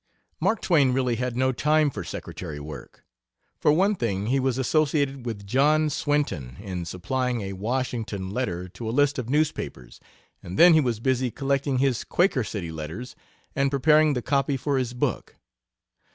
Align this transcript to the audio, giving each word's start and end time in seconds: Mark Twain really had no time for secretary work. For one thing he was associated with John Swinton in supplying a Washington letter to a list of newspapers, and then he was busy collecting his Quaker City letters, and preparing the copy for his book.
Mark 0.39 0.61
Twain 0.63 0.93
really 0.93 1.17
had 1.17 1.37
no 1.37 1.51
time 1.51 1.91
for 1.91 2.03
secretary 2.03 2.59
work. 2.59 3.05
For 3.59 3.71
one 3.71 3.93
thing 3.93 4.25
he 4.25 4.39
was 4.39 4.57
associated 4.57 5.27
with 5.27 5.45
John 5.45 5.91
Swinton 5.91 6.57
in 6.59 6.85
supplying 6.85 7.41
a 7.41 7.53
Washington 7.53 8.31
letter 8.31 8.67
to 8.69 8.89
a 8.89 8.89
list 8.89 9.19
of 9.19 9.29
newspapers, 9.29 9.99
and 10.41 10.57
then 10.57 10.73
he 10.73 10.81
was 10.81 10.99
busy 10.99 11.29
collecting 11.29 11.77
his 11.77 12.03
Quaker 12.03 12.43
City 12.43 12.71
letters, 12.71 13.15
and 13.55 13.69
preparing 13.69 14.13
the 14.13 14.23
copy 14.23 14.57
for 14.57 14.79
his 14.79 14.95
book. 14.95 15.35